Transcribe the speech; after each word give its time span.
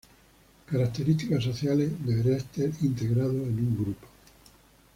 Características 0.67 1.43
sociales: 1.43 1.91
Deberá 2.03 2.35
estar 2.37 2.65
integrado 2.83 3.33
en 3.43 3.53
un 3.59 3.75
grupo. 3.79 4.07